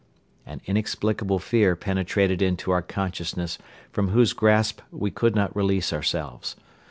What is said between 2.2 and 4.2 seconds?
into our consciousness from